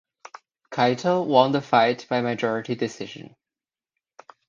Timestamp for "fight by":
1.61-2.21